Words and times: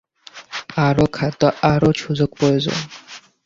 আরও 0.87 1.05
খাদ্য, 1.13 1.41
আরও 1.71 1.89
সুযোগ 2.01 2.29
প্রয়োজন। 2.39 2.77